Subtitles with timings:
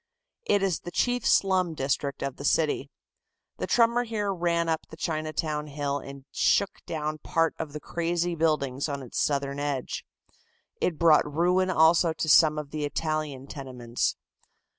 [0.47, 2.89] It is the chief slum district of the city.
[3.59, 8.33] The tremor here ran up the Chinatown hill and shook down part of the crazy
[8.33, 10.03] buildings on its southern edge.
[10.77, 14.15] It brought ruin also to some of the Italian tenements.